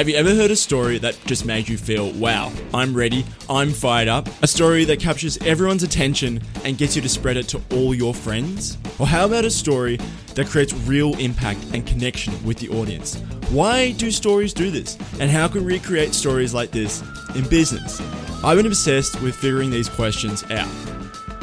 Have 0.00 0.08
you 0.08 0.16
ever 0.16 0.34
heard 0.34 0.50
a 0.50 0.56
story 0.56 0.96
that 0.96 1.18
just 1.26 1.44
made 1.44 1.68
you 1.68 1.76
feel, 1.76 2.10
wow, 2.12 2.50
I'm 2.72 2.94
ready, 2.94 3.22
I'm 3.50 3.70
fired 3.70 4.08
up? 4.08 4.30
A 4.42 4.46
story 4.46 4.86
that 4.86 4.98
captures 4.98 5.36
everyone's 5.42 5.82
attention 5.82 6.40
and 6.64 6.78
gets 6.78 6.96
you 6.96 7.02
to 7.02 7.08
spread 7.10 7.36
it 7.36 7.48
to 7.48 7.60
all 7.72 7.94
your 7.94 8.14
friends? 8.14 8.78
Or 8.98 9.06
how 9.06 9.26
about 9.26 9.44
a 9.44 9.50
story 9.50 9.98
that 10.36 10.46
creates 10.46 10.72
real 10.72 11.18
impact 11.18 11.62
and 11.74 11.86
connection 11.86 12.32
with 12.46 12.56
the 12.56 12.70
audience? 12.70 13.16
Why 13.50 13.90
do 13.90 14.10
stories 14.10 14.54
do 14.54 14.70
this? 14.70 14.96
And 15.20 15.30
how 15.30 15.48
can 15.48 15.66
we 15.66 15.78
create 15.78 16.14
stories 16.14 16.54
like 16.54 16.70
this 16.70 17.02
in 17.34 17.46
business? 17.50 18.00
I've 18.42 18.56
been 18.56 18.64
obsessed 18.64 19.20
with 19.20 19.36
figuring 19.36 19.70
these 19.70 19.90
questions 19.90 20.44
out. 20.44 20.70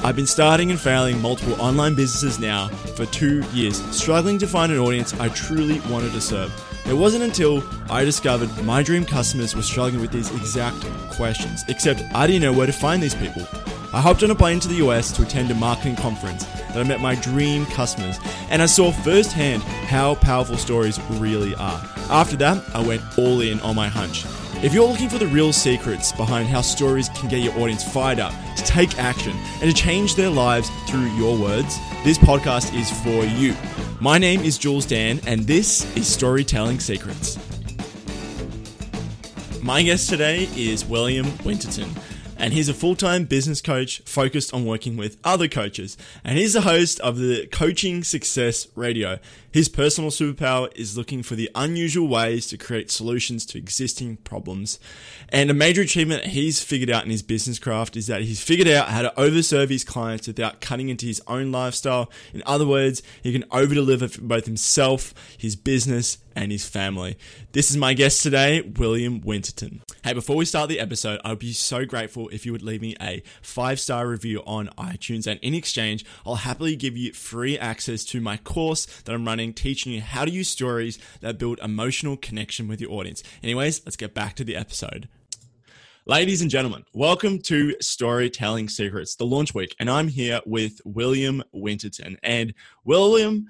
I've 0.03 0.15
been 0.15 0.25
starting 0.25 0.71
and 0.71 0.79
failing 0.79 1.21
multiple 1.21 1.61
online 1.61 1.93
businesses 1.93 2.39
now 2.39 2.69
for 2.69 3.05
two 3.05 3.43
years, 3.53 3.79
struggling 3.95 4.39
to 4.39 4.47
find 4.47 4.71
an 4.71 4.79
audience 4.79 5.13
I 5.19 5.29
truly 5.29 5.79
wanted 5.81 6.11
to 6.13 6.21
serve. 6.21 6.51
It 6.87 6.93
wasn't 6.93 7.25
until 7.25 7.61
I 7.89 8.05
discovered 8.05 8.49
my 8.63 8.81
dream 8.81 9.03
customers 9.03 9.53
were 9.53 9.61
struggling 9.61 10.01
with 10.01 10.11
these 10.11 10.33
exact 10.33 10.79
questions, 11.11 11.65
except 11.67 12.01
I 12.15 12.25
didn't 12.25 12.43
know 12.43 12.53
where 12.53 12.65
to 12.65 12.71
find 12.71 13.03
these 13.03 13.13
people. 13.13 13.45
I 13.93 13.99
hopped 13.99 14.23
on 14.23 14.31
a 14.31 14.35
plane 14.35 14.61
to 14.61 14.69
the 14.69 14.75
US 14.75 15.11
to 15.17 15.23
attend 15.23 15.51
a 15.51 15.55
marketing 15.55 15.97
conference 15.97 16.45
that 16.45 16.77
I 16.77 16.83
met 16.83 17.01
my 17.01 17.15
dream 17.15 17.65
customers, 17.65 18.19
and 18.49 18.61
I 18.61 18.67
saw 18.67 18.93
firsthand 18.93 19.63
how 19.63 20.15
powerful 20.15 20.55
stories 20.55 20.97
really 21.09 21.53
are. 21.55 21.81
After 22.09 22.37
that, 22.37 22.63
I 22.73 22.81
went 22.81 23.01
all 23.17 23.41
in 23.41 23.59
on 23.59 23.75
my 23.75 23.89
hunch. 23.89 24.25
If 24.63 24.73
you're 24.73 24.87
looking 24.87 25.09
for 25.09 25.17
the 25.17 25.27
real 25.27 25.51
secrets 25.51 26.13
behind 26.13 26.47
how 26.47 26.61
stories 26.61 27.09
can 27.09 27.27
get 27.27 27.41
your 27.41 27.53
audience 27.59 27.83
fired 27.83 28.19
up 28.19 28.33
to 28.55 28.63
take 28.63 28.97
action 28.97 29.35
and 29.61 29.69
to 29.69 29.73
change 29.73 30.15
their 30.15 30.29
lives 30.29 30.69
through 30.87 31.07
your 31.17 31.37
words, 31.37 31.77
this 32.05 32.17
podcast 32.17 32.73
is 32.73 32.89
for 33.03 33.25
you. 33.25 33.55
My 33.99 34.19
name 34.19 34.41
is 34.41 34.59
Jules 34.59 34.85
Dan, 34.85 35.19
and 35.25 35.47
this 35.47 35.83
is 35.97 36.07
Storytelling 36.07 36.79
Secrets. 36.79 37.39
My 39.63 39.81
guest 39.81 40.07
today 40.07 40.47
is 40.55 40.85
William 40.85 41.25
Winterton 41.43 41.89
and 42.37 42.53
he's 42.53 42.69
a 42.69 42.73
full 42.73 42.95
time 42.95 43.25
business 43.25 43.61
coach 43.61 44.01
focused 44.05 44.53
on 44.53 44.65
working 44.65 44.97
with 44.97 45.17
other 45.23 45.47
coaches. 45.47 45.97
And 46.23 46.37
he's 46.37 46.53
the 46.53 46.61
host 46.61 46.99
of 46.99 47.17
the 47.17 47.47
Coaching 47.47 48.03
Success 48.03 48.67
Radio. 48.75 49.19
His 49.51 49.69
personal 49.69 50.11
superpower 50.11 50.71
is 50.75 50.97
looking 50.97 51.23
for 51.23 51.35
the 51.35 51.49
unusual 51.55 52.07
ways 52.07 52.47
to 52.47 52.57
create 52.57 52.91
solutions 52.91 53.45
to 53.47 53.57
existing 53.57 54.17
problems. 54.17 54.79
And 55.29 55.49
a 55.49 55.53
major 55.53 55.81
achievement 55.81 56.25
he's 56.25 56.63
figured 56.63 56.91
out 56.91 57.05
in 57.05 57.09
his 57.09 57.23
business 57.23 57.57
craft 57.57 57.97
is 57.97 58.07
that 58.07 58.21
he's 58.21 58.43
figured 58.43 58.67
out 58.67 58.89
how 58.89 59.01
to 59.01 59.13
overserve 59.17 59.69
his 59.69 59.83
clients 59.83 60.27
without 60.27 60.61
cutting 60.61 60.89
into 60.89 61.07
his 61.07 61.21
own 61.27 61.51
lifestyle. 61.51 62.11
In 62.33 62.43
other 62.45 62.67
words, 62.67 63.01
he 63.23 63.31
can 63.31 63.43
overdeliver 63.49 64.11
for 64.11 64.21
both 64.21 64.45
himself, 64.45 65.13
his 65.37 65.55
business, 65.55 66.19
and 66.37 66.51
his 66.51 66.69
family. 66.69 67.17
This 67.51 67.71
is 67.71 67.77
my 67.77 67.93
guest 67.93 68.21
today, 68.21 68.61
William 68.61 69.21
Winterton. 69.21 69.81
Hey, 70.03 70.13
before 70.13 70.35
we 70.35 70.45
start 70.45 70.69
the 70.69 70.79
episode, 70.79 71.19
I 71.25 71.29
would 71.29 71.39
be 71.39 71.51
so 71.51 71.83
grateful 71.83 72.29
if 72.29 72.45
you 72.45 72.51
would 72.51 72.61
leave 72.61 72.81
me 72.81 72.95
a 73.01 73.23
five 73.41 73.79
star 73.79 74.07
review 74.07 74.43
on 74.45 74.69
iTunes. 74.77 75.25
And 75.25 75.39
in 75.41 75.55
exchange, 75.55 76.05
I'll 76.25 76.35
happily 76.35 76.75
give 76.75 76.95
you 76.95 77.11
free 77.11 77.57
access 77.57 78.05
to 78.05 78.21
my 78.21 78.37
course 78.37 78.85
that 79.01 79.13
I'm 79.13 79.25
running, 79.25 79.51
teaching 79.51 79.91
you 79.91 80.01
how 80.01 80.25
to 80.25 80.31
use 80.31 80.47
stories 80.47 80.99
that 81.21 81.39
build 81.39 81.59
emotional 81.59 82.15
connection 82.15 82.67
with 82.67 82.79
your 82.79 82.91
audience. 82.91 83.23
Anyways, 83.41 83.83
let's 83.85 83.97
get 83.97 84.13
back 84.13 84.35
to 84.35 84.43
the 84.43 84.55
episode. 84.55 85.09
Ladies 86.05 86.41
and 86.41 86.51
gentlemen, 86.51 86.85
welcome 86.93 87.41
to 87.41 87.75
Storytelling 87.81 88.69
Secrets, 88.69 89.15
the 89.15 89.25
launch 89.25 89.53
week. 89.53 89.75
And 89.79 89.89
I'm 89.89 90.07
here 90.07 90.39
with 90.45 90.79
William 90.85 91.43
Winterton. 91.51 92.17
And 92.23 92.53
William, 92.85 93.47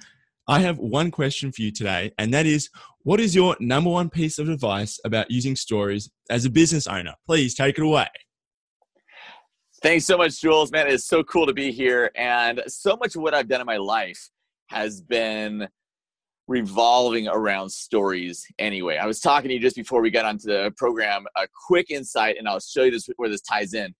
I 0.49 0.59
have 0.61 0.77
one 0.77 1.11
question 1.11 1.51
for 1.51 1.61
you 1.61 1.71
today, 1.71 2.13
and 2.17 2.33
that 2.33 2.45
is 2.45 2.69
what 3.03 3.19
is 3.19 3.35
your 3.35 3.57
number 3.59 3.89
one 3.89 4.09
piece 4.09 4.39
of 4.39 4.47
advice 4.47 4.97
about 5.03 5.29
using 5.29 5.57
stories 5.57 6.09
as 6.29 6.45
a 6.45 6.49
business 6.49 6.87
owner? 6.87 7.15
Please 7.25 7.53
take 7.53 7.77
it 7.77 7.83
away. 7.83 8.07
Thanks 9.81 10.05
so 10.05 10.17
much, 10.17 10.39
Jules. 10.39 10.71
Man, 10.71 10.87
it's 10.87 11.05
so 11.05 11.21
cool 11.23 11.45
to 11.47 11.53
be 11.53 11.71
here. 11.71 12.11
And 12.15 12.63
so 12.67 12.95
much 12.95 13.15
of 13.15 13.21
what 13.21 13.33
I've 13.33 13.49
done 13.49 13.59
in 13.59 13.67
my 13.67 13.75
life 13.75 14.29
has 14.67 15.01
been 15.01 15.67
revolving 16.47 17.27
around 17.27 17.69
stories 17.69 18.45
anyway. 18.57 18.97
I 18.97 19.05
was 19.05 19.19
talking 19.19 19.49
to 19.49 19.53
you 19.53 19.59
just 19.59 19.75
before 19.75 20.01
we 20.01 20.09
got 20.09 20.23
onto 20.23 20.47
the 20.47 20.73
program, 20.77 21.25
a 21.35 21.45
quick 21.67 21.91
insight, 21.91 22.37
and 22.39 22.47
I'll 22.47 22.61
show 22.61 22.83
you 22.83 22.91
this 22.91 23.09
where 23.17 23.29
this 23.29 23.41
ties 23.41 23.73
in. 23.73 23.93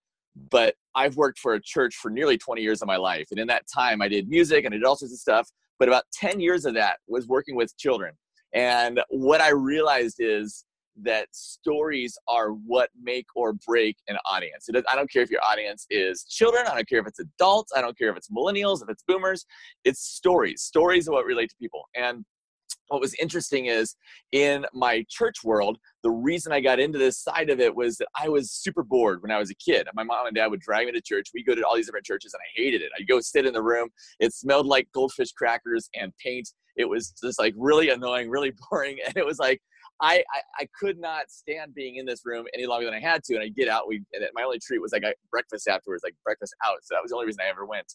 But 0.50 0.76
I've 0.96 1.18
worked 1.18 1.40
for 1.40 1.56
a 1.56 1.62
church 1.62 1.96
for 1.96 2.10
nearly 2.10 2.38
20 2.38 2.62
years 2.62 2.82
of 2.82 2.88
my 2.88 2.96
life. 2.96 3.28
And 3.32 3.40
in 3.40 3.48
that 3.48 3.66
time, 3.74 4.02
I 4.02 4.08
did 4.08 4.30
music 4.30 4.64
and 4.64 4.74
I 4.74 4.78
did 4.78 4.86
all 4.86 4.96
sorts 4.96 5.14
of 5.14 5.20
stuff 5.20 5.50
but 5.80 5.88
about 5.88 6.04
10 6.14 6.40
years 6.40 6.66
of 6.66 6.74
that 6.76 6.98
was 7.08 7.28
working 7.28 7.56
with 7.56 7.76
children. 7.78 8.14
And 8.54 9.02
what 9.10 9.42
I 9.42 9.50
realized 9.50 10.18
is 10.20 10.66
that 11.04 11.28
stories 11.32 12.18
are 12.28 12.50
what 12.50 12.90
make 13.00 13.28
or 13.36 13.54
break 13.68 13.98
an 14.08 14.18
audience. 14.26 14.68
I 14.68 14.96
don't 14.96 15.12
care 15.12 15.22
if 15.22 15.30
your 15.30 15.44
audience 15.44 15.86
is 15.92 16.24
children, 16.24 16.66
I 16.66 16.74
don't 16.74 16.90
care 16.90 17.00
if 17.00 17.06
it's 17.08 17.20
adults, 17.20 17.72
I 17.76 17.82
don't 17.82 17.96
care 17.98 18.10
if 18.10 18.18
it's 18.18 18.30
millennials, 18.30 18.82
if 18.82 18.90
it's 18.90 19.04
boomers, 19.08 19.46
it's 19.84 20.00
stories. 20.00 20.64
Stories 20.64 21.08
are 21.08 21.12
what 21.12 21.26
relate 21.26 21.50
to 21.50 21.56
people. 21.62 21.84
And 21.96 22.26
what 22.88 23.02
was 23.02 23.14
interesting 23.16 23.68
is 23.68 23.96
in 24.32 24.66
my 24.74 25.06
church 25.10 25.44
world, 25.44 25.78
the 26.04 26.12
reason 26.12 26.52
I 26.52 26.62
got 26.62 26.80
into 26.80 26.98
this 26.98 27.20
side 27.20 27.50
of 27.50 27.60
it 27.60 27.76
was 27.76 27.98
that 27.98 28.08
I 28.20 28.30
was 28.30 28.52
super 28.52 28.84
bored 28.84 29.22
when 29.22 29.32
I 29.32 29.38
was 29.38 29.52
a 29.52 29.56
kid. 29.56 29.88
My 29.94 30.04
mom 30.04 30.28
and 30.28 30.36
dad 30.36 30.48
would 30.48 30.62
drag 30.62 30.88
me 30.88 30.94
to 30.94 31.02
church. 31.02 31.30
We 31.34 31.44
go 31.44 31.56
to 31.56 31.62
all 31.62 31.76
these 31.76 31.86
different 31.86 32.06
churches 32.06 32.34
and 32.34 32.42
I 32.42 32.62
hated 32.62 32.82
it. 32.82 32.92
I'd 32.98 33.08
go 33.08 33.20
sit 33.20 33.46
in 33.46 33.54
the 33.54 33.64
room. 33.64 33.90
It 34.20 34.34
smelled 34.34 34.68
like 34.68 34.88
goldfish 34.94 35.32
crackers 35.32 35.90
and 36.00 36.14
paint. 36.24 36.50
It 36.76 36.86
was 36.86 37.12
just 37.24 37.40
like 37.40 37.54
really 37.58 37.90
annoying, 37.90 38.30
really 38.30 38.54
boring. 38.70 38.98
And 39.06 39.16
it 39.18 39.26
was 39.26 39.40
like, 39.40 39.62
I, 40.00 40.24
I, 40.32 40.42
I 40.60 40.68
could 40.80 41.00
not 41.00 41.24
stand 41.30 41.74
being 41.74 41.96
in 41.96 42.06
this 42.06 42.22
room 42.24 42.46
any 42.54 42.68
longer 42.68 42.86
than 42.86 42.94
I 42.94 43.00
had 43.00 43.24
to. 43.26 43.34
And 43.34 43.44
I'd 43.44 43.56
get 43.56 43.68
out. 43.68 43.88
We 43.88 44.04
and 44.14 44.24
my 44.36 44.44
only 44.44 44.60
treat 44.60 44.80
was 44.80 44.92
like 44.92 45.04
I 45.04 45.08
got 45.08 45.16
breakfast 45.32 45.68
afterwards, 45.68 46.04
like 46.04 46.16
breakfast 46.24 46.56
out. 46.66 46.78
So 46.84 46.94
that 46.94 47.02
was 47.02 47.10
the 47.10 47.16
only 47.16 47.26
reason 47.26 47.42
I 47.44 47.50
ever 47.50 47.66
went 47.66 47.92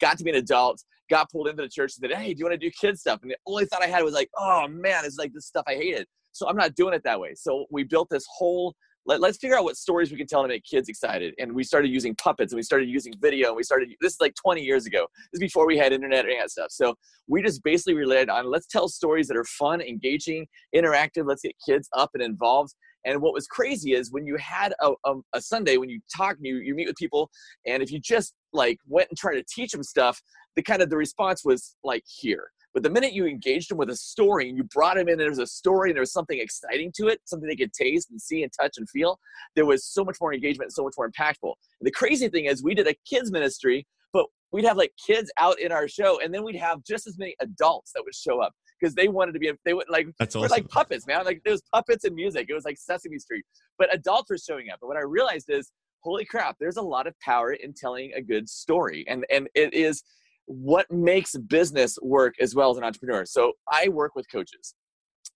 got 0.00 0.18
to 0.18 0.24
be 0.24 0.30
an 0.30 0.36
adult, 0.36 0.82
got 1.10 1.30
pulled 1.30 1.48
into 1.48 1.62
the 1.62 1.68
church 1.68 1.92
and 1.96 2.10
said, 2.10 2.18
Hey, 2.18 2.34
do 2.34 2.38
you 2.38 2.44
want 2.44 2.58
to 2.60 2.66
do 2.66 2.70
kid 2.78 2.98
stuff? 2.98 3.20
And 3.22 3.30
the 3.30 3.36
only 3.46 3.64
thought 3.66 3.82
I 3.82 3.86
had 3.86 4.02
was 4.02 4.14
like, 4.14 4.30
Oh 4.38 4.66
man, 4.68 5.04
it's 5.04 5.18
like 5.18 5.32
this 5.32 5.46
stuff 5.46 5.64
I 5.66 5.74
hated. 5.74 6.06
So 6.32 6.48
I'm 6.48 6.56
not 6.56 6.74
doing 6.74 6.94
it 6.94 7.02
that 7.04 7.18
way. 7.18 7.34
So 7.34 7.66
we 7.70 7.84
built 7.84 8.08
this 8.10 8.26
whole 8.30 8.74
let, 9.06 9.22
us 9.22 9.36
figure 9.36 9.56
out 9.56 9.64
what 9.64 9.76
stories 9.76 10.10
we 10.10 10.16
can 10.16 10.26
tell 10.26 10.42
to 10.42 10.48
make 10.48 10.64
kids 10.64 10.88
excited. 10.88 11.34
And 11.38 11.52
we 11.52 11.62
started 11.62 11.88
using 11.88 12.14
puppets 12.16 12.52
and 12.52 12.56
we 12.56 12.62
started 12.62 12.88
using 12.88 13.12
video 13.20 13.48
and 13.48 13.56
we 13.56 13.62
started, 13.62 13.88
this 14.00 14.14
is 14.14 14.20
like 14.20 14.34
20 14.34 14.62
years 14.62 14.86
ago. 14.86 15.06
This 15.32 15.38
is 15.38 15.40
before 15.40 15.66
we 15.66 15.78
had 15.78 15.92
internet 15.92 16.24
of 16.24 16.32
that 16.38 16.50
stuff. 16.50 16.70
So 16.70 16.96
we 17.28 17.42
just 17.42 17.62
basically 17.62 17.94
relied 17.94 18.28
on 18.28 18.50
let's 18.50 18.66
tell 18.66 18.88
stories 18.88 19.28
that 19.28 19.36
are 19.36 19.44
fun, 19.44 19.80
engaging, 19.80 20.46
interactive. 20.74 21.26
Let's 21.26 21.42
get 21.42 21.54
kids 21.64 21.88
up 21.96 22.10
and 22.14 22.22
involved. 22.22 22.74
And 23.04 23.22
what 23.22 23.32
was 23.32 23.46
crazy 23.46 23.92
is 23.92 24.10
when 24.10 24.26
you 24.26 24.36
had 24.36 24.74
a, 24.80 24.92
a, 25.04 25.14
a 25.34 25.40
Sunday, 25.40 25.76
when 25.76 25.88
you 25.88 26.00
talk 26.14 26.36
and 26.36 26.44
you, 26.44 26.56
you 26.56 26.74
meet 26.74 26.88
with 26.88 26.96
people, 26.96 27.30
and 27.64 27.82
if 27.82 27.92
you 27.92 28.00
just 28.00 28.34
like 28.56 28.78
went 28.86 29.08
and 29.10 29.18
tried 29.18 29.34
to 29.34 29.44
teach 29.48 29.72
them 29.72 29.82
stuff, 29.82 30.20
the 30.56 30.62
kind 30.62 30.82
of 30.82 30.90
the 30.90 30.96
response 30.96 31.44
was 31.44 31.76
like 31.84 32.04
here. 32.06 32.50
But 32.74 32.82
the 32.82 32.90
minute 32.90 33.14
you 33.14 33.24
engaged 33.24 33.70
them 33.70 33.78
with 33.78 33.88
a 33.88 33.96
story 33.96 34.50
and 34.50 34.58
you 34.58 34.64
brought 34.64 34.96
them 34.96 35.08
in, 35.08 35.12
and 35.12 35.20
there 35.20 35.30
was 35.30 35.38
a 35.38 35.46
story 35.46 35.88
and 35.90 35.96
there 35.96 36.02
was 36.02 36.12
something 36.12 36.38
exciting 36.38 36.92
to 36.96 37.06
it, 37.06 37.20
something 37.24 37.48
they 37.48 37.56
could 37.56 37.72
taste 37.72 38.10
and 38.10 38.20
see 38.20 38.42
and 38.42 38.52
touch 38.52 38.76
and 38.76 38.88
feel, 38.90 39.18
there 39.54 39.64
was 39.64 39.82
so 39.82 40.04
much 40.04 40.18
more 40.20 40.34
engagement 40.34 40.66
and 40.66 40.72
so 40.74 40.84
much 40.84 40.92
more 40.98 41.10
impactful. 41.10 41.54
And 41.80 41.86
the 41.86 41.90
crazy 41.90 42.28
thing 42.28 42.44
is, 42.44 42.62
we 42.62 42.74
did 42.74 42.86
a 42.86 42.94
kids 43.08 43.32
ministry, 43.32 43.86
but 44.12 44.26
we'd 44.52 44.66
have 44.66 44.76
like 44.76 44.92
kids 45.06 45.32
out 45.38 45.58
in 45.58 45.72
our 45.72 45.88
show, 45.88 46.20
and 46.20 46.34
then 46.34 46.44
we'd 46.44 46.56
have 46.56 46.84
just 46.84 47.06
as 47.06 47.18
many 47.18 47.34
adults 47.40 47.92
that 47.94 48.02
would 48.04 48.14
show 48.14 48.42
up 48.42 48.52
because 48.78 48.94
they 48.94 49.08
wanted 49.08 49.32
to 49.32 49.38
be 49.38 49.50
they 49.64 49.72
would 49.72 49.88
like 49.88 50.08
That's 50.18 50.36
awesome. 50.36 50.42
we're 50.42 50.48
like 50.48 50.68
puppets, 50.68 51.06
man. 51.06 51.24
Like 51.24 51.40
there 51.44 51.52
was 51.52 51.62
puppets 51.72 52.04
and 52.04 52.14
music. 52.14 52.46
It 52.48 52.54
was 52.54 52.64
like 52.64 52.76
Sesame 52.78 53.18
Street. 53.18 53.44
But 53.78 53.92
adults 53.94 54.30
were 54.30 54.38
showing 54.38 54.68
up. 54.70 54.80
And 54.82 54.88
what 54.88 54.96
I 54.96 55.02
realized 55.02 55.46
is, 55.48 55.70
holy 56.00 56.24
crap, 56.24 56.56
there's 56.60 56.76
a 56.76 56.82
lot 56.82 57.06
of 57.06 57.18
power 57.20 57.52
in 57.52 57.72
telling 57.72 58.12
a 58.14 58.22
good 58.22 58.48
story. 58.48 59.04
And 59.08 59.24
and 59.30 59.48
it 59.54 59.74
is 59.74 60.02
what 60.46 60.90
makes 60.90 61.36
business 61.36 61.98
work 62.02 62.34
as 62.40 62.54
well 62.54 62.70
as 62.70 62.76
an 62.76 62.84
entrepreneur. 62.84 63.24
So 63.24 63.52
I 63.70 63.88
work 63.88 64.14
with 64.14 64.30
coaches. 64.30 64.74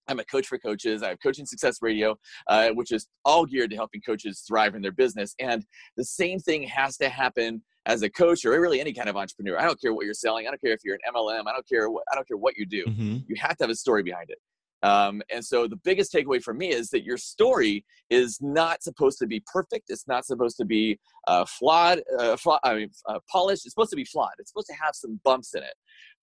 I'm 0.07 0.19
a 0.19 0.25
coach 0.25 0.47
for 0.47 0.57
coaches. 0.57 1.03
I 1.03 1.09
have 1.09 1.17
Coaching 1.21 1.45
Success 1.45 1.77
Radio, 1.81 2.17
uh, 2.47 2.69
which 2.69 2.91
is 2.91 3.07
all 3.23 3.45
geared 3.45 3.69
to 3.71 3.75
helping 3.75 4.01
coaches 4.01 4.43
thrive 4.47 4.73
in 4.75 4.81
their 4.81 4.91
business. 4.91 5.35
And 5.39 5.65
the 5.95 6.05
same 6.05 6.39
thing 6.39 6.63
has 6.63 6.97
to 6.97 7.09
happen 7.09 7.61
as 7.85 8.03
a 8.03 8.09
coach 8.09 8.45
or 8.45 8.59
really 8.59 8.79
any 8.79 8.93
kind 8.93 9.09
of 9.09 9.17
entrepreneur. 9.17 9.59
I 9.59 9.65
don't 9.65 9.79
care 9.81 9.93
what 9.93 10.05
you're 10.05 10.13
selling. 10.13 10.47
I 10.47 10.51
don't 10.51 10.61
care 10.61 10.73
if 10.73 10.81
you're 10.83 10.95
an 10.95 11.13
MLM. 11.13 11.47
I 11.47 11.53
don't 11.53 11.67
care 11.67 11.89
what 11.89 12.03
I 12.11 12.15
don't 12.15 12.27
care 12.27 12.37
what 12.37 12.57
you 12.57 12.65
do. 12.65 12.85
Mm-hmm. 12.85 13.17
You 13.27 13.35
have 13.39 13.57
to 13.57 13.63
have 13.63 13.69
a 13.69 13.75
story 13.75 14.03
behind 14.03 14.29
it. 14.29 14.37
Um, 14.83 15.21
and 15.31 15.43
so 15.43 15.67
the 15.67 15.75
biggest 15.77 16.13
takeaway 16.13 16.41
for 16.41 16.53
me 16.53 16.69
is 16.69 16.89
that 16.89 17.03
your 17.03 17.17
story 17.17 17.85
is 18.09 18.39
not 18.41 18.83
supposed 18.83 19.19
to 19.19 19.27
be 19.27 19.43
perfect. 19.51 19.85
It's 19.89 20.07
not 20.07 20.25
supposed 20.25 20.57
to 20.57 20.65
be 20.65 20.99
uh, 21.27 21.45
flawed, 21.45 22.01
uh, 22.19 22.35
I 22.63 22.75
mean, 22.75 22.89
uh, 23.07 23.19
polished. 23.29 23.65
It's 23.65 23.73
supposed 23.73 23.91
to 23.91 23.95
be 23.95 24.05
flawed. 24.05 24.31
It's 24.39 24.49
supposed 24.51 24.67
to 24.67 24.75
have 24.75 24.95
some 24.95 25.19
bumps 25.23 25.53
in 25.53 25.63
it. 25.63 25.73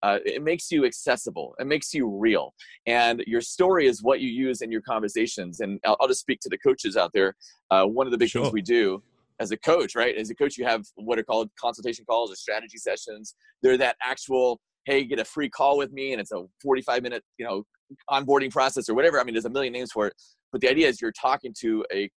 Uh, 0.03 0.19
it 0.25 0.43
makes 0.43 0.71
you 0.71 0.85
accessible. 0.85 1.55
It 1.59 1.67
makes 1.67 1.93
you 1.93 2.07
real. 2.07 2.53
And 2.85 3.23
your 3.27 3.41
story 3.41 3.87
is 3.87 4.03
what 4.03 4.21
you 4.21 4.29
use 4.29 4.61
in 4.61 4.71
your 4.71 4.81
conversations. 4.81 5.59
And 5.61 5.79
I'll, 5.85 5.97
I'll 5.99 6.07
just 6.07 6.21
speak 6.21 6.39
to 6.41 6.49
the 6.49 6.57
coaches 6.57 6.95
out 6.95 7.11
there. 7.13 7.35
Uh, 7.71 7.85
one 7.85 8.07
of 8.07 8.11
the 8.11 8.17
big 8.17 8.29
sure. 8.29 8.43
things 8.43 8.53
we 8.53 8.61
do 8.61 9.01
as 9.39 9.51
a 9.51 9.57
coach, 9.57 9.95
right? 9.95 10.15
As 10.15 10.29
a 10.29 10.35
coach, 10.35 10.57
you 10.57 10.65
have 10.65 10.85
what 10.95 11.17
are 11.17 11.23
called 11.23 11.49
consultation 11.59 12.05
calls 12.05 12.31
or 12.31 12.35
strategy 12.35 12.77
sessions. 12.77 13.35
They're 13.61 13.77
that 13.77 13.95
actual, 14.01 14.59
hey, 14.85 15.05
get 15.05 15.19
a 15.19 15.25
free 15.25 15.49
call 15.49 15.77
with 15.77 15.91
me, 15.91 16.11
and 16.11 16.21
it's 16.21 16.31
a 16.31 16.43
45 16.61 17.03
minute, 17.03 17.23
you 17.37 17.45
know, 17.45 17.63
onboarding 18.09 18.51
process 18.51 18.89
or 18.89 18.93
whatever. 18.93 19.19
I 19.19 19.23
mean, 19.23 19.33
there's 19.33 19.45
a 19.45 19.49
million 19.49 19.73
names 19.73 19.91
for 19.91 20.07
it. 20.07 20.13
But 20.51 20.61
the 20.61 20.69
idea 20.69 20.87
is 20.87 21.01
you're 21.01 21.11
talking 21.11 21.53
to 21.59 21.85
a, 21.93 22.09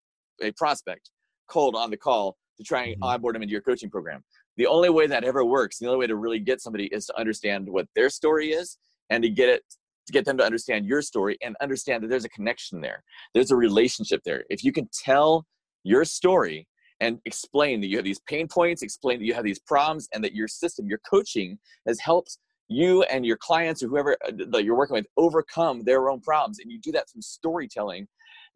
a 0.43 0.53
prospect 0.53 1.11
cold 1.49 1.77
on 1.77 1.91
the 1.91 1.97
call 1.97 2.37
to 2.59 2.65
try 2.65 2.85
and 2.85 2.95
mm-hmm. 2.95 3.05
onboard 3.05 3.35
them 3.35 3.43
into 3.43 3.53
your 3.53 3.61
coaching 3.61 3.91
program. 3.91 4.23
The 4.57 4.67
only 4.67 4.91
way 4.91 5.07
that 5.07 5.25
ever 5.25 5.45
works, 5.45 5.79
the 5.79 5.87
only 5.87 5.99
way 5.99 6.07
to 6.07 6.17
really 6.17 6.39
get 6.39 6.61
somebody 6.61 6.87
is 6.87 7.07
to 7.07 7.19
understand 7.19 7.69
what 7.69 7.87
their 7.95 8.11
story 8.11 8.51
is 8.51 8.77
and 9.11 9.23
to 9.23 9.31
get 9.31 9.49
it 9.49 9.63
to 10.07 10.13
get 10.13 10.25
them 10.25 10.37
to 10.37 10.45
understand 10.45 10.85
your 10.85 11.01
story 11.01 11.39
and 11.43 11.55
understand 11.61 12.03
that 12.03 12.09
there's 12.09 12.25
a 12.25 12.29
connection 12.31 12.81
there. 12.81 13.05
There's 13.35 13.53
a 13.53 13.57
relationship 13.57 14.21
there. 14.25 14.45
If 14.51 14.65
you 14.65 14.73
can 14.73 14.89
tell 14.93 15.47
your 15.85 16.05
story 16.05 16.67
and 17.01 17.21
explain 17.25 17.81
that 17.81 17.87
you 17.87 17.97
have 17.97 18.05
these 18.05 18.21
pain 18.29 18.49
points, 18.49 18.83
explain 18.83 19.21
that 19.21 19.25
you 19.25 19.35
have 19.35 19.45
these 19.45 19.61
problems, 19.61 20.09
and 20.13 20.23
that 20.25 20.35
your 20.35 20.49
system, 20.49 20.87
your 20.87 21.01
coaching 21.09 21.59
has 21.87 22.01
helped 22.01 22.39
you 22.73 23.03
and 23.05 23.25
your 23.25 23.37
clients 23.37 23.83
or 23.83 23.89
whoever 23.89 24.17
uh, 24.27 24.33
that 24.51 24.65
you're 24.65 24.77
working 24.77 24.95
with 24.95 25.07
overcome 25.17 25.83
their 25.85 26.11
own 26.11 26.21
problems, 26.21 26.59
and 26.59 26.71
you 26.71 26.79
do 26.81 26.93
that 26.93 27.11
through 27.11 27.23
storytelling, 27.23 28.07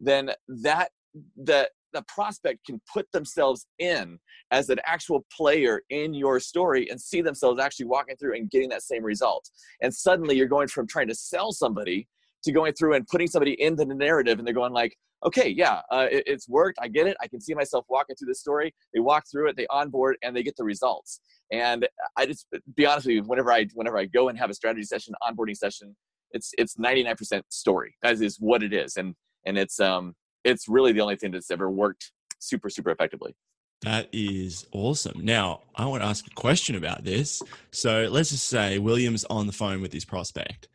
then 0.00 0.30
that 0.48 0.90
that 1.36 1.70
the 1.92 2.02
prospect 2.08 2.66
can 2.66 2.80
put 2.92 3.10
themselves 3.12 3.66
in 3.78 4.18
as 4.50 4.68
an 4.68 4.78
actual 4.84 5.24
player 5.34 5.80
in 5.88 6.12
your 6.12 6.38
story 6.38 6.90
and 6.90 7.00
see 7.00 7.22
themselves 7.22 7.58
actually 7.58 7.86
walking 7.86 8.16
through 8.16 8.36
and 8.36 8.50
getting 8.50 8.68
that 8.68 8.82
same 8.82 9.02
result. 9.02 9.48
And 9.80 9.94
suddenly 9.94 10.36
you're 10.36 10.46
going 10.46 10.68
from 10.68 10.86
trying 10.86 11.08
to 11.08 11.14
sell 11.14 11.52
somebody 11.52 12.06
to 12.46 12.52
going 12.52 12.72
through 12.72 12.94
and 12.94 13.06
putting 13.06 13.26
somebody 13.28 13.60
into 13.60 13.84
the 13.84 13.94
narrative 13.94 14.38
and 14.38 14.46
they're 14.46 14.54
going 14.54 14.72
like, 14.72 14.96
okay, 15.24 15.48
yeah, 15.48 15.80
uh, 15.90 16.06
it, 16.10 16.24
it's 16.26 16.48
worked. 16.48 16.78
I 16.80 16.88
get 16.88 17.06
it. 17.06 17.16
I 17.20 17.28
can 17.28 17.40
see 17.40 17.54
myself 17.54 17.84
walking 17.88 18.16
through 18.16 18.28
the 18.28 18.34
story. 18.34 18.74
They 18.94 19.00
walk 19.00 19.24
through 19.30 19.48
it, 19.48 19.56
they 19.56 19.66
onboard, 19.68 20.16
and 20.22 20.34
they 20.34 20.42
get 20.42 20.56
the 20.56 20.64
results. 20.64 21.20
And 21.52 21.86
I 22.16 22.26
just 22.26 22.46
be 22.74 22.86
honest 22.86 23.06
with 23.06 23.16
you, 23.16 23.22
whenever 23.22 23.52
I 23.52 23.66
whenever 23.74 23.98
I 23.98 24.06
go 24.06 24.28
and 24.28 24.38
have 24.38 24.50
a 24.50 24.54
strategy 24.54 24.84
session, 24.84 25.14
onboarding 25.22 25.56
session, 25.56 25.94
it's 26.32 26.52
it's 26.58 26.76
99% 26.76 27.42
story. 27.50 27.94
That 28.02 28.20
is 28.20 28.38
what 28.40 28.62
it 28.62 28.72
is, 28.72 28.96
and 28.96 29.14
and 29.44 29.56
it's 29.56 29.78
um 29.78 30.14
it's 30.44 30.68
really 30.68 30.92
the 30.92 31.00
only 31.00 31.16
thing 31.16 31.30
that's 31.30 31.50
ever 31.50 31.70
worked 31.70 32.12
super 32.38 32.68
super 32.68 32.90
effectively. 32.90 33.36
That 33.82 34.08
is 34.12 34.66
awesome. 34.72 35.20
Now, 35.22 35.60
I 35.74 35.84
want 35.86 36.02
to 36.02 36.08
ask 36.08 36.26
a 36.26 36.30
question 36.30 36.76
about 36.76 37.04
this. 37.04 37.42
So 37.72 38.08
let's 38.10 38.30
just 38.30 38.48
say 38.48 38.78
William's 38.78 39.24
on 39.26 39.46
the 39.46 39.52
phone 39.52 39.82
with 39.82 39.92
his 39.92 40.04
prospect. 40.04 40.68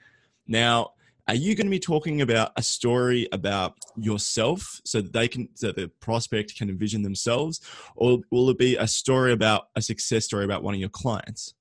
Now, 0.47 0.91
are 1.27 1.35
you 1.35 1.56
going 1.56 1.68
to 1.68 1.71
be 1.71 1.79
talking 1.79 2.21
about 2.21 2.51
a 2.56 2.63
story 2.63 3.27
about 3.31 3.75
yourself 3.97 4.81
so 4.85 5.01
that 5.01 5.13
they 5.13 5.27
can 5.27 5.50
so 5.56 5.71
the 5.71 5.89
prospect 6.00 6.56
can 6.56 6.69
envision 6.69 7.01
themselves 7.01 7.62
or 7.95 8.19
will 8.31 8.50
it 8.50 8.57
be 8.57 8.75
a 8.75 8.88
story 8.88 9.31
about 9.31 9.68
a 9.75 9.81
success 9.81 10.25
story 10.25 10.45
about 10.45 10.63
one 10.63 10.73
of 10.73 10.79
your 10.79 10.89
clients 10.89 11.53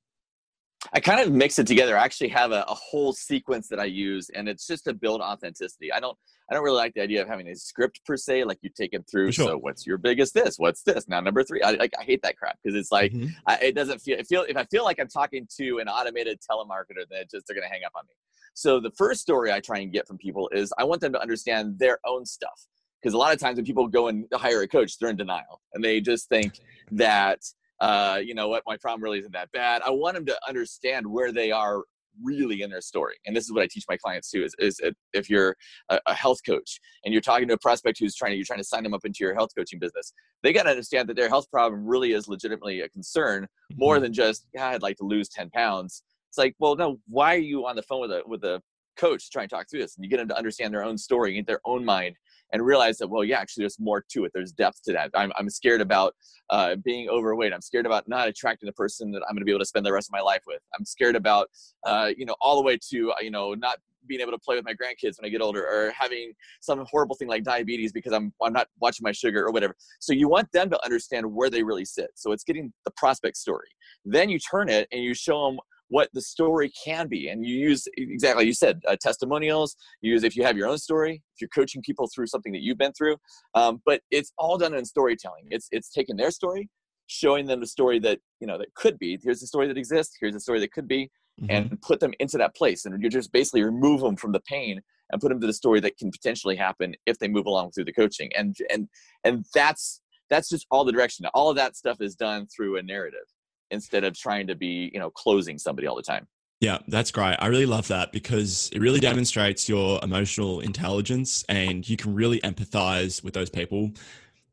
I 0.95 1.01
kind 1.01 1.21
of 1.21 1.33
mix 1.33 1.59
it 1.59 1.67
together. 1.67 1.97
I 1.97 2.05
actually 2.05 2.29
have 2.29 2.53
a, 2.53 2.65
a, 2.67 2.75
whole 2.75 3.13
sequence 3.13 3.69
that 3.69 3.79
I 3.79 3.85
use, 3.85 4.31
and 4.31 4.49
it's 4.49 4.67
just 4.67 4.85
to 4.85 4.95
build 4.95 5.21
authenticity. 5.21 5.93
I 5.93 6.01
don't, 6.01 6.17
I 6.51 6.55
don't 6.55 6.65
really 6.65 6.79
like 6.79 6.95
the 6.95 7.03
idea 7.03 7.21
of 7.21 7.29
having 7.29 7.49
a 7.49 7.55
script 7.55 8.01
per 8.07 8.17
se. 8.17 8.45
Like 8.45 8.59
you 8.63 8.71
take 8.75 8.93
them 8.93 9.05
through. 9.05 9.33
Sure. 9.33 9.47
So 9.47 9.59
what's 9.59 9.87
your 9.87 9.99
biggest 9.99 10.33
this? 10.33 10.57
What's 10.59 10.83
this? 10.83 11.07
Now 11.07 11.21
number 11.21 11.45
three. 11.45 11.61
I 11.63 11.73
like. 11.73 11.93
I 12.01 12.03
hate 12.03 12.23
that 12.23 12.39
crap 12.39 12.59
because 12.63 12.79
it's 12.79 12.91
like 12.91 13.13
mm-hmm. 13.13 13.29
I, 13.47 13.57
it 13.57 13.75
doesn't 13.75 14.01
feel. 14.01 14.19
It 14.19 14.27
feel 14.27 14.45
if 14.49 14.57
I 14.57 14.65
feel 14.65 14.85
like 14.85 14.99
I'm 14.99 15.09
talking 15.09 15.47
to 15.59 15.79
an 15.79 15.89
automated 15.89 16.41
telemarketer, 16.41 17.05
then 17.11 17.25
just 17.31 17.47
they're 17.47 17.55
gonna 17.55 17.71
hang 17.71 17.85
up 17.85 17.93
on 17.95 18.05
me. 18.09 18.15
So 18.55 18.81
the 18.81 18.91
first 18.93 19.21
story 19.21 19.53
I 19.53 19.61
try 19.61 19.79
and 19.79 19.93
get 19.93 20.07
from 20.07 20.19
people 20.19 20.49
is 20.53 20.73
I 20.79 20.85
want 20.85 21.01
them 21.01 21.13
to 21.13 21.21
understand 21.21 21.79
their 21.79 21.99
own 22.05 22.25
stuff. 22.27 22.67
Because 23.01 23.15
a 23.15 23.19
lot 23.19 23.33
of 23.33 23.39
times 23.39 23.57
when 23.57 23.65
people 23.65 23.89
go 23.89 24.09
and 24.09 24.27
hire 24.35 24.61
a 24.61 24.69
coach, 24.69 24.99
they're 24.99 25.09
in 25.09 25.17
denial 25.17 25.63
and 25.73 25.83
they 25.83 26.01
just 26.01 26.29
think 26.29 26.61
that, 26.93 27.39
uh, 27.81 28.21
you 28.23 28.35
know 28.35 28.49
what, 28.49 28.63
my 28.67 28.77
problem 28.77 29.03
really 29.03 29.21
isn't 29.21 29.33
that 29.33 29.51
bad. 29.53 29.81
I 29.87 29.91
want 29.91 30.17
them 30.17 30.27
to 30.27 30.39
understand 30.47 31.07
where 31.07 31.33
they 31.33 31.51
are 31.51 31.83
really 32.23 32.63
in 32.63 32.71
their 32.71 32.81
story. 32.81 33.17
And 33.27 33.35
this 33.37 33.45
is 33.45 33.53
what 33.53 33.63
I 33.63 33.69
teach 33.71 33.85
my 33.89 33.97
clients 33.97 34.31
too: 34.31 34.45
is, 34.45 34.55
is 34.59 34.81
if 35.13 35.31
you're 35.31 35.57
a, 35.89 35.99
a, 36.07 36.15
health 36.15 36.39
coach 36.47 36.81
and 37.05 37.13
you're 37.13 37.21
talking 37.21 37.49
to 37.49 37.55
a 37.55 37.59
prospect 37.59 37.99
who's 37.99 38.15
trying 38.15 38.33
to 38.33 38.37
you're 38.37 38.45
trying 38.45 38.59
to 38.59 38.65
sign 38.65 38.83
them 38.83 38.95
up 38.95 39.05
into 39.05 39.19
your 39.21 39.35
health 39.35 39.51
coaching 39.57 39.79
business, 39.79 40.13
they 40.43 40.53
got 40.53 40.65
to 40.65 40.71
understand 40.71 41.09
that 41.09 41.17
their 41.17 41.29
health 41.29 41.51
problem 41.51 41.87
really 41.87 42.13
is 42.13 42.29
legitimately 42.29 42.81
a 42.81 42.89
concern, 42.89 43.47
more 43.77 43.97
mm-hmm. 43.97 44.05
than 44.05 44.13
just 44.13 44.47
yeah, 44.55 44.69
I'd 44.69 44.83
like 44.83 44.97
to 44.99 45.05
lose 45.05 45.29
ten 45.29 45.51
pounds. 45.51 46.03
It's 46.31 46.39
like, 46.39 46.55
well, 46.61 46.77
no, 46.77 47.01
why 47.09 47.35
are 47.35 47.39
you 47.39 47.67
on 47.67 47.75
the 47.75 47.83
phone 47.83 48.03
with 48.03 48.13
a 48.13 48.23
with 48.25 48.45
a 48.45 48.63
coach 48.97 49.25
to 49.25 49.31
try 49.31 49.43
and 49.43 49.51
talk 49.51 49.69
through 49.69 49.81
this? 49.81 49.97
And 49.97 50.05
you 50.05 50.11
get 50.11 50.19
them 50.19 50.29
to 50.29 50.39
understand 50.39 50.73
their 50.73 50.85
own 50.85 50.97
story, 50.97 51.35
get 51.35 51.47
their 51.47 51.61
own 51.65 51.85
mind, 51.85 52.15
and 52.53 52.65
realize 52.65 52.99
that, 52.99 53.09
well, 53.09 53.25
yeah, 53.25 53.41
actually, 53.41 53.63
there's 53.63 53.81
more 53.81 54.05
to 54.13 54.25
it. 54.25 54.31
There's 54.33 54.53
depth 54.53 54.83
to 54.85 54.93
that. 54.93 55.11
I'm, 55.15 55.33
I'm 55.37 55.51
scared 55.51 55.81
about 55.81 56.15
uh, 56.51 56.77
being 56.77 57.09
overweight. 57.09 57.53
I'm 57.53 57.63
scared 57.63 57.85
about 57.85 58.09
not 58.09 58.29
attracting 58.29 58.69
the 58.69 58.73
person 58.75 59.11
that 59.11 59.23
I'm 59.29 59.35
going 59.35 59.41
to 59.41 59.45
be 59.45 59.51
able 59.51 59.61
to 59.61 59.67
spend 59.67 59.85
the 59.85 59.93
rest 59.93 60.09
of 60.09 60.13
my 60.13 60.21
life 60.21 60.43
with. 60.47 60.61
I'm 60.79 60.85
scared 60.85 61.17
about, 61.17 61.49
uh, 61.85 62.11
you 62.17 62.27
know, 62.27 62.37
all 62.41 62.57
the 62.57 62.63
way 62.63 62.79
to, 62.91 63.11
uh, 63.11 63.21
you 63.21 63.33
know, 63.33 63.55
not 63.55 63.79
being 64.07 64.21
able 64.21 64.33
to 64.33 64.39
play 64.39 64.57
with 64.57 64.65
my 64.65 64.73
grandkids 64.73 65.21
when 65.21 65.27
I 65.27 65.29
get 65.29 65.43
older, 65.43 65.63
or 65.63 65.93
having 65.93 66.33
some 66.61 66.85
horrible 66.91 67.15
thing 67.17 67.29
like 67.29 67.45
diabetes 67.45 67.93
because 67.93 68.13
I'm 68.13 68.33
I'm 68.43 68.53
not 68.53 68.69
watching 68.81 69.05
my 69.05 69.13
sugar 69.13 69.45
or 69.45 69.53
whatever. 69.53 69.77
So 70.01 70.13
you 70.13 70.29
want 70.29 70.51
them 70.53 70.71
to 70.71 70.85
understand 70.85 71.27
where 71.27 71.51
they 71.51 71.63
really 71.63 71.85
sit. 71.85 72.11
So 72.15 72.33
it's 72.33 72.43
getting 72.43 72.73
the 72.85 72.91
prospect 72.93 73.37
story. 73.37 73.69
Then 74.05 74.29
you 74.31 74.39
turn 74.39 74.69
it 74.69 74.89
and 74.91 75.03
you 75.03 75.15
show 75.15 75.47
them 75.47 75.61
what 75.91 76.09
the 76.15 76.23
story 76.23 76.73
can 76.85 77.07
be. 77.07 77.29
And 77.29 77.45
you 77.45 77.55
use 77.55 77.87
exactly 77.97 78.47
you 78.47 78.55
said 78.55 78.81
uh, 78.89 78.97
testimonials. 79.01 79.77
You 80.01 80.13
use 80.13 80.25
if 80.25 80.35
you 80.37 80.43
have 80.45 80.57
your 80.57 80.69
own 80.69 80.79
story 80.79 81.23
if 81.35 81.41
you're 81.41 81.49
coaching 81.55 81.83
people 81.83 82.09
through 82.13 82.27
something 82.27 82.53
that 82.53 82.63
you've 82.63 82.79
been 82.79 82.93
through 82.93 83.17
um, 83.55 83.83
but 83.85 84.01
it's 84.11 84.33
all 84.39 84.59
done 84.59 84.75
in 84.75 84.85
storytelling. 84.85 85.45
It's 85.51 85.69
it's 85.71 85.91
taking 85.91 86.17
their 86.17 86.31
story 86.31 86.69
showing 87.07 87.47
them 87.47 87.61
the 87.61 87.67
story 87.67 87.99
that 87.99 88.21
you 88.41 88.47
know 88.47 88.59
that 88.59 88.73
could 88.75 88.99
be. 88.99 89.19
Here's 89.23 89.41
the 89.41 89.47
story 89.47 89.67
that 89.67 89.77
exists. 89.77 90.17
Here's 90.21 90.35
the 90.35 90.41
story 90.41 90.61
that 90.61 90.73
could 90.73 90.89
be. 90.89 91.11
Mm-hmm. 91.41 91.51
and 91.51 91.81
put 91.81 92.01
them 92.01 92.13
into 92.19 92.37
that 92.37 92.55
place. 92.55 92.85
And 92.85 93.03
you 93.03 93.09
just 93.09 93.33
basically 93.33 93.63
remove 93.63 94.03
them 94.03 94.15
from 94.15 94.33
the 94.33 94.41
pain 94.41 94.79
and 95.11 95.23
put 95.23 95.31
them 95.31 95.41
to 95.41 95.47
the 95.47 95.55
story 95.55 95.81
that 95.81 95.97
can 95.97 96.11
potentially 96.11 96.55
happen 96.55 96.95
if 97.07 97.19
they 97.19 97.29
move 97.29 97.47
along 97.47 97.71
through 97.71 97.87
the 97.87 97.95
coaching. 97.95 98.31
And 98.37 98.55
and 98.71 98.89
and 99.25 99.47
that's 99.55 100.03
that's 100.29 100.51
just 100.51 100.67
all 100.71 100.85
the 100.85 100.93
direction. 100.93 101.25
All 101.33 101.49
of 101.49 101.57
that 101.57 101.77
stuff 101.77 102.03
is 102.03 102.15
done 102.15 102.47
through 102.55 102.77
a 102.77 102.83
narrative 102.83 103.25
instead 103.71 104.05
of 104.05 104.17
trying 104.17 104.47
to 104.47 104.55
be, 104.55 104.91
you 104.93 104.99
know, 104.99 105.11
closing 105.11 105.59
somebody 105.59 105.87
all 105.87 105.97
the 105.97 106.03
time. 106.03 106.27
Yeah, 106.61 106.79
that's 106.89 107.11
great. 107.11 107.37
I 107.39 107.47
really 107.47 107.65
love 107.65 107.89
that 107.89 108.13
because 108.13 108.69
it 108.75 108.81
really 108.81 109.01
demonstrates 109.01 109.67
your 109.67 109.99
emotional 110.03 110.61
intelligence 110.61 111.43
and 111.49 111.89
you 111.89 111.97
can 111.97 112.15
really 112.15 112.39
empathize 112.41 113.25
with 113.25 113.33
those 113.33 113.49
people, 113.49 113.93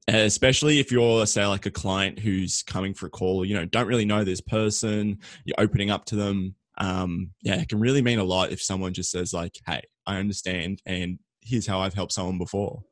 especially 0.07 0.79
if 0.79 0.89
you're, 0.89 1.25
say, 1.25 1.45
like 1.45 1.65
a 1.65 1.71
client 1.71 2.17
who's 2.17 2.63
coming 2.63 2.93
for 2.93 3.07
a 3.07 3.09
call, 3.09 3.43
you 3.43 3.55
know, 3.55 3.65
don't 3.65 3.87
really 3.87 4.05
know 4.05 4.23
this 4.23 4.39
person, 4.39 5.19
you're 5.43 5.59
opening 5.59 5.91
up 5.91 6.05
to 6.05 6.15
them. 6.15 6.55
Um, 6.77 7.31
yeah, 7.41 7.59
it 7.59 7.67
can 7.67 7.79
really 7.79 8.01
mean 8.01 8.19
a 8.19 8.23
lot 8.23 8.51
if 8.51 8.61
someone 8.61 8.93
just 8.93 9.11
says, 9.11 9.33
like, 9.33 9.59
hey, 9.65 9.81
I 10.05 10.15
understand 10.15 10.81
and 10.85 11.19
here's 11.41 11.67
how 11.67 11.81
I've 11.81 11.93
helped 11.93 12.13
someone 12.13 12.37
before. 12.37 12.83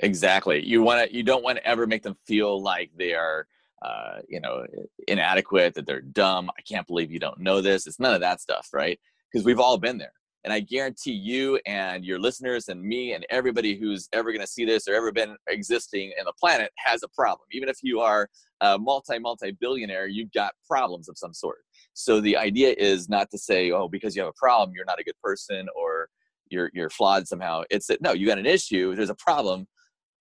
Exactly. 0.00 0.66
You 0.66 0.82
want 0.82 1.08
to, 1.08 1.16
you 1.16 1.22
don't 1.22 1.44
want 1.44 1.58
to 1.58 1.66
ever 1.66 1.86
make 1.86 2.02
them 2.02 2.16
feel 2.26 2.60
like 2.60 2.90
they 2.96 3.14
are 3.14 3.46
uh, 3.82 4.18
you 4.28 4.40
know, 4.40 4.66
inadequate, 5.08 5.74
that 5.74 5.86
they're 5.86 6.00
dumb. 6.00 6.50
I 6.50 6.62
can't 6.62 6.86
believe 6.86 7.10
you 7.10 7.18
don't 7.18 7.40
know 7.40 7.60
this. 7.60 7.86
It's 7.86 8.00
none 8.00 8.14
of 8.14 8.20
that 8.20 8.40
stuff, 8.40 8.68
right? 8.72 8.98
Because 9.30 9.44
we've 9.44 9.60
all 9.60 9.78
been 9.78 9.98
there. 9.98 10.12
And 10.44 10.52
I 10.52 10.60
guarantee 10.60 11.12
you 11.12 11.60
and 11.66 12.04
your 12.04 12.18
listeners 12.18 12.68
and 12.68 12.82
me 12.82 13.12
and 13.12 13.26
everybody 13.28 13.78
who's 13.78 14.08
ever 14.12 14.32
going 14.32 14.40
to 14.40 14.46
see 14.46 14.64
this 14.64 14.88
or 14.88 14.94
ever 14.94 15.12
been 15.12 15.36
existing 15.48 16.12
in 16.18 16.24
the 16.24 16.32
planet 16.40 16.70
has 16.78 17.02
a 17.02 17.08
problem. 17.08 17.46
Even 17.52 17.68
if 17.68 17.76
you 17.82 18.00
are 18.00 18.28
a 18.62 18.78
multi, 18.78 19.18
multi 19.18 19.50
billionaire, 19.52 20.06
you've 20.06 20.32
got 20.32 20.52
problems 20.66 21.08
of 21.10 21.18
some 21.18 21.34
sort. 21.34 21.58
So 21.92 22.20
the 22.20 22.38
idea 22.38 22.74
is 22.78 23.08
not 23.08 23.30
to 23.32 23.38
say, 23.38 23.70
oh, 23.70 23.88
because 23.88 24.16
you 24.16 24.22
have 24.22 24.30
a 24.30 24.38
problem, 24.38 24.72
you're 24.74 24.86
not 24.86 25.00
a 25.00 25.04
good 25.04 25.18
person 25.22 25.66
or 25.76 26.08
you're, 26.48 26.70
you're 26.72 26.90
flawed 26.90 27.28
somehow. 27.28 27.62
It's 27.70 27.86
that, 27.88 28.00
no, 28.00 28.12
you 28.12 28.26
got 28.26 28.38
an 28.38 28.46
issue, 28.46 28.94
there's 28.94 29.10
a 29.10 29.14
problem, 29.16 29.66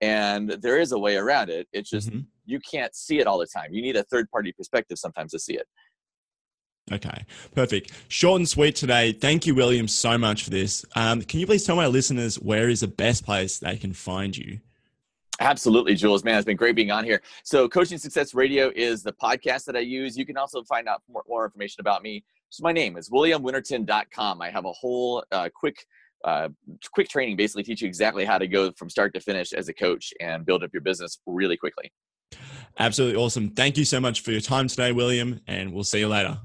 and 0.01 0.49
there 0.49 0.79
is 0.79 0.91
a 0.91 0.99
way 0.99 1.15
around 1.17 1.49
it. 1.49 1.67
It's 1.73 1.89
just 1.89 2.09
mm-hmm 2.09 2.21
you 2.49 2.59
can't 2.59 2.95
see 2.95 3.19
it 3.19 3.27
all 3.27 3.37
the 3.37 3.47
time. 3.47 3.71
You 3.71 3.81
need 3.81 3.95
a 3.95 4.03
third 4.03 4.29
party 4.31 4.51
perspective 4.51 4.97
sometimes 4.97 5.31
to 5.31 5.39
see 5.39 5.53
it. 5.53 5.67
Okay, 6.91 7.25
perfect. 7.53 7.91
Short 8.07 8.39
and 8.39 8.49
sweet 8.49 8.75
today. 8.75 9.11
Thank 9.11 9.45
you, 9.45 9.53
William, 9.53 9.87
so 9.87 10.17
much 10.17 10.43
for 10.43 10.49
this. 10.49 10.83
Um, 10.95 11.21
can 11.21 11.39
you 11.39 11.45
please 11.45 11.63
tell 11.63 11.75
my 11.75 11.85
listeners 11.85 12.39
where 12.39 12.67
is 12.67 12.79
the 12.79 12.87
best 12.87 13.23
place 13.23 13.59
they 13.59 13.77
can 13.77 13.93
find 13.93 14.35
you? 14.35 14.59
Absolutely, 15.39 15.93
Jules. 15.93 16.23
Man, 16.23 16.37
it's 16.37 16.45
been 16.45 16.57
great 16.57 16.75
being 16.75 16.91
on 16.91 17.05
here. 17.05 17.21
So, 17.43 17.69
Coaching 17.69 17.99
Success 17.99 18.33
Radio 18.33 18.71
is 18.75 19.03
the 19.03 19.13
podcast 19.13 19.65
that 19.65 19.75
I 19.75 19.79
use. 19.79 20.17
You 20.17 20.25
can 20.25 20.35
also 20.35 20.63
find 20.63 20.89
out 20.89 21.03
more, 21.09 21.23
more 21.29 21.45
information 21.45 21.79
about 21.79 22.01
me. 22.01 22.25
So, 22.49 22.63
my 22.63 22.73
name 22.73 22.97
is 22.97 23.09
williamwinterton.com. 23.09 24.41
I 24.41 24.49
have 24.49 24.65
a 24.65 24.73
whole 24.73 25.23
uh, 25.31 25.47
quick 25.53 25.85
uh, 26.23 26.49
quick 26.93 27.09
training, 27.09 27.35
basically 27.35 27.63
teach 27.63 27.81
you 27.81 27.88
exactly 27.88 28.25
how 28.25 28.38
to 28.38 28.47
go 28.47 28.71
from 28.73 28.89
start 28.89 29.13
to 29.13 29.19
finish 29.19 29.53
as 29.53 29.69
a 29.69 29.73
coach 29.73 30.13
and 30.19 30.45
build 30.45 30.63
up 30.63 30.71
your 30.73 30.81
business 30.81 31.19
really 31.25 31.57
quickly. 31.57 31.91
Absolutely 32.77 33.21
awesome. 33.21 33.49
Thank 33.49 33.77
you 33.77 33.85
so 33.85 33.99
much 33.99 34.21
for 34.21 34.31
your 34.31 34.41
time 34.41 34.67
today, 34.67 34.91
William, 34.91 35.39
and 35.47 35.73
we'll 35.73 35.83
see 35.83 35.99
you 35.99 36.07
later. 36.07 36.39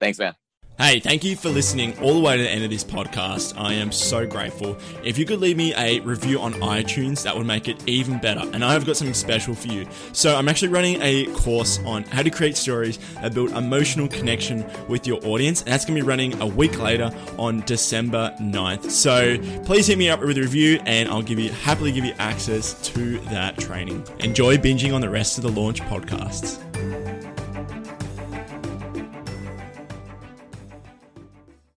Thanks, 0.00 0.18
man. 0.18 0.34
Hey, 0.76 0.98
thank 0.98 1.22
you 1.22 1.36
for 1.36 1.50
listening 1.50 1.96
all 2.00 2.14
the 2.14 2.18
way 2.18 2.36
to 2.36 2.42
the 2.42 2.50
end 2.50 2.64
of 2.64 2.70
this 2.70 2.82
podcast. 2.82 3.56
I 3.56 3.74
am 3.74 3.92
so 3.92 4.26
grateful. 4.26 4.76
If 5.04 5.16
you 5.18 5.24
could 5.24 5.38
leave 5.38 5.56
me 5.56 5.72
a 5.72 6.00
review 6.00 6.40
on 6.40 6.54
iTunes, 6.54 7.22
that 7.22 7.36
would 7.36 7.46
make 7.46 7.68
it 7.68 7.80
even 7.88 8.18
better. 8.18 8.40
And 8.52 8.64
I 8.64 8.72
have 8.72 8.84
got 8.84 8.96
something 8.96 9.14
special 9.14 9.54
for 9.54 9.68
you. 9.68 9.86
So, 10.12 10.34
I'm 10.34 10.48
actually 10.48 10.72
running 10.72 11.00
a 11.00 11.26
course 11.26 11.78
on 11.84 12.02
how 12.02 12.22
to 12.22 12.30
create 12.30 12.56
stories 12.56 12.98
that 13.22 13.34
build 13.34 13.52
emotional 13.52 14.08
connection 14.08 14.64
with 14.88 15.06
your 15.06 15.24
audience. 15.24 15.62
And 15.62 15.72
that's 15.72 15.84
going 15.84 15.96
to 15.96 16.02
be 16.02 16.08
running 16.08 16.40
a 16.42 16.46
week 16.46 16.80
later 16.80 17.12
on 17.38 17.60
December 17.60 18.34
9th. 18.40 18.90
So, 18.90 19.38
please 19.64 19.86
hit 19.86 19.96
me 19.96 20.08
up 20.08 20.20
with 20.20 20.36
a 20.38 20.40
review 20.40 20.80
and 20.86 21.08
I'll 21.08 21.22
give 21.22 21.38
you 21.38 21.50
happily 21.50 21.92
give 21.92 22.04
you 22.04 22.14
access 22.18 22.74
to 22.88 23.18
that 23.30 23.58
training. 23.58 24.04
Enjoy 24.18 24.56
binging 24.56 24.92
on 24.92 25.00
the 25.00 25.08
rest 25.08 25.38
of 25.38 25.44
the 25.44 25.52
launch 25.52 25.82
podcasts. 25.82 26.58